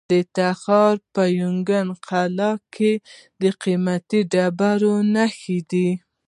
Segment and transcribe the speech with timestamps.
[0.09, 2.91] د تخار په ینګي قلعه کې
[3.41, 5.89] د قیمتي ډبرو نښې دي.